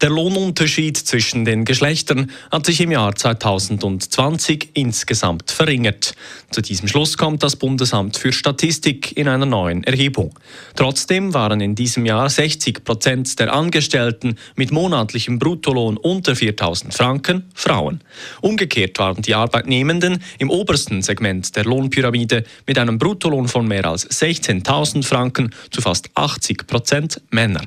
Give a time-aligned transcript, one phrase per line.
[0.00, 6.14] Der Lohnunterschied zwischen den Geschlechtern hat sich im Jahr 2020 insgesamt verringert.
[6.52, 10.38] Zu diesem Schluss kommt das Bundesamt für Statistik in einer neuen Erhebung.
[10.76, 17.50] Trotzdem waren in diesem Jahr 60 Prozent der Angestellten mit monatlichem Bruttolohn unter 4000 Franken
[17.52, 18.00] Frauen.
[18.40, 24.08] Umgekehrt waren die Arbeitnehmenden im obersten Segment der Lohnpyramide mit einem Bruttolohn von mehr als
[24.08, 27.62] 16.000 Franken zu fast 80 Prozent Männer.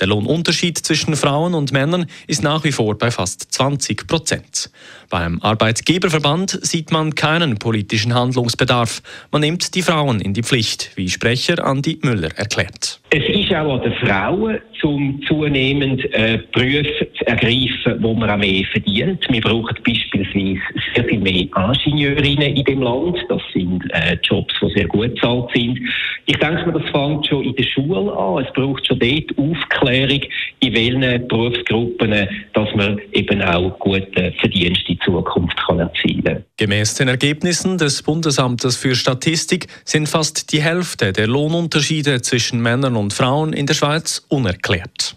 [0.00, 4.70] Der Lohnunterschied zwischen Frauen und Männern ist nach wie vor bei fast 20 Prozent.
[5.10, 9.02] Beim Arbeitgeberverband sieht man keinen politischen Handlungsbedarf.
[9.30, 13.00] Man nimmt die Frauen in die Pflicht, wie Sprecher Andi Müller erklärt.
[13.16, 18.38] Es ist auch an den Frauen, um zunehmend äh, Berufe zu ergreifen, wo man auch
[18.38, 19.24] mehr verdient.
[19.30, 20.58] Wir brauchen beispielsweise
[20.96, 21.46] sehr viel mehr
[21.86, 23.18] Ingenieurinnen in dem Land.
[23.28, 25.78] Das sind äh, Jobs, die sehr gut bezahlt sind.
[26.26, 28.44] Ich denke das fängt schon in der Schule an.
[28.44, 30.20] Es braucht schon dort Aufklärung,
[30.60, 36.44] in welchen Berufsgruppen, dass man eben auch gute Verdienste in Zukunft kann erzielen kann.
[36.56, 42.96] Gemäß den Ergebnissen des Bundesamtes für Statistik sind fast die Hälfte der Lohnunterschiede zwischen Männern
[42.96, 45.16] und Frauen in der Schweiz unerklärt.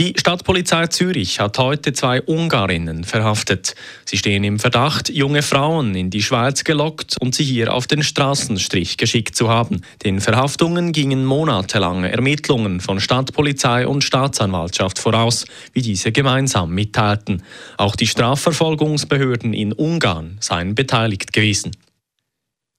[0.00, 3.74] Die Stadtpolizei Zürich hat heute zwei Ungarinnen verhaftet.
[4.06, 8.02] Sie stehen im Verdacht, junge Frauen in die Schweiz gelockt und sie hier auf den
[8.02, 9.82] Straßenstrich geschickt zu haben.
[10.02, 17.42] Den Verhaftungen gingen monatelange Ermittlungen von Stadtpolizei und Staatsanwaltschaft voraus, wie diese gemeinsam mitteilten.
[17.76, 21.72] Auch die Strafverfolgungsbehörden in Ungarn seien beteiligt gewesen.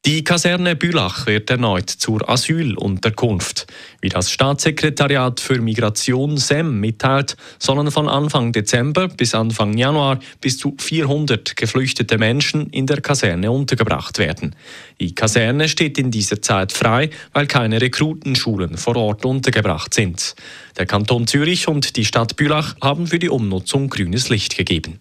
[0.03, 3.67] Die Kaserne Bülach wird erneut zur Asylunterkunft.
[4.01, 10.57] Wie das Staatssekretariat für Migration SEM mitteilt, sollen von Anfang Dezember bis Anfang Januar bis
[10.57, 14.55] zu 400 geflüchtete Menschen in der Kaserne untergebracht werden.
[14.99, 20.33] Die Kaserne steht in dieser Zeit frei, weil keine Rekrutenschulen vor Ort untergebracht sind.
[20.79, 24.99] Der Kanton Zürich und die Stadt Bülach haben für die Umnutzung grünes Licht gegeben.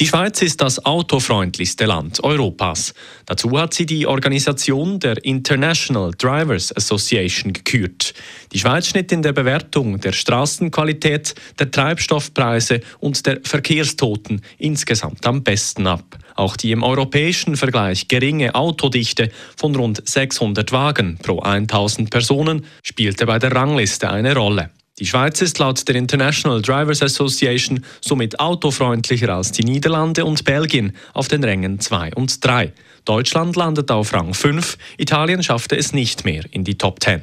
[0.00, 2.94] Die Schweiz ist das autofreundlichste Land Europas.
[3.26, 8.14] Dazu hat sie die Organisation der International Drivers Association gekürt.
[8.52, 15.42] Die Schweiz schnitt in der Bewertung der Straßenqualität, der Treibstoffpreise und der Verkehrstoten insgesamt am
[15.42, 16.16] besten ab.
[16.36, 23.26] Auch die im europäischen Vergleich geringe Autodichte von rund 600 Wagen pro 1000 Personen spielte
[23.26, 24.70] bei der Rangliste eine Rolle.
[24.98, 30.96] Die Schweiz ist laut der International Drivers Association somit autofreundlicher als die Niederlande und Belgien
[31.14, 32.72] auf den Rängen 2 und 3.
[33.04, 37.22] Deutschland landet auf Rang 5, Italien schaffte es nicht mehr in die Top 10.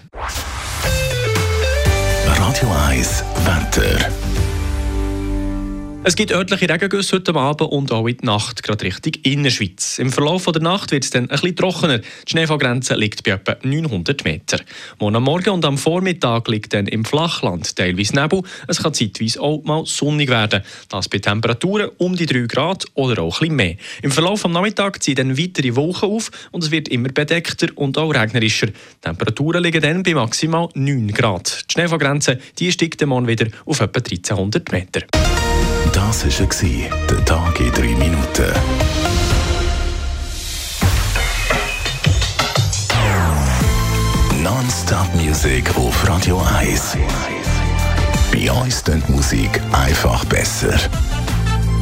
[2.26, 4.25] Radio 1 Wetter.
[6.08, 9.98] Es gibt örtliche Regengüsse heute Abend und auch in der Nacht, gerade Richtung Innerschweiz.
[9.98, 11.98] Im Verlauf der Nacht wird es dann ein bisschen trockener.
[11.98, 14.60] Die Schneefallgrenze liegt bei etwa 900 Meter.
[15.00, 18.44] Morgen am Morgen und am Vormittag liegt dann im Flachland teilweise Nebel.
[18.68, 20.62] Es kann zeitweise auch mal sonnig werden.
[20.90, 23.76] Das bei Temperaturen um die 3 Grad oder auch ein bisschen mehr.
[24.04, 27.98] Im Verlauf am Nachmittag ziehen dann weitere Wolken auf und es wird immer bedeckter und
[27.98, 28.68] auch regnerischer.
[28.68, 31.66] Die Temperaturen liegen dann bei maximal 9 Grad.
[31.68, 35.02] Die Schneefallgrenze die steigt dann morgen wieder auf etwa 1300 Meter.
[35.96, 38.52] Das war der Tag in drei Minuten.
[44.44, 46.98] Non-Stop Music auf Radio 1.
[48.30, 50.78] Bei uns klingt Musik einfach besser.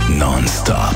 [0.09, 0.95] Non-Stop.